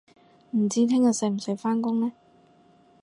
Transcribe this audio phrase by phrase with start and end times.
[0.57, 2.11] 唔知聽日使唔使返工呢